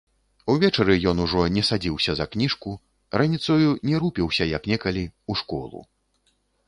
Увечары 0.51 0.93
ён 1.09 1.17
ужо 1.25 1.43
не 1.57 1.63
садзіўся 1.67 2.11
за 2.19 2.25
кніжку, 2.35 2.73
раніцою 3.23 3.69
не 3.91 3.95
рупіўся, 4.05 4.43
як 4.57 4.63
некалі, 4.73 5.03
у 5.35 5.37
школу. 5.43 5.79